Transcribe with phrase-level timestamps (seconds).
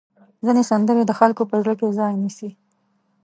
[0.45, 2.49] ځینې سندرې د خلکو په زړه کې ځای نیسي.